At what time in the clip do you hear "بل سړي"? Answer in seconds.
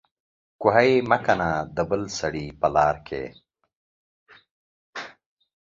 1.89-2.45